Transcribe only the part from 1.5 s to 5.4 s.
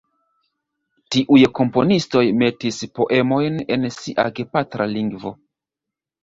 komponistoj metis poemojn en sia gepatra lingvo.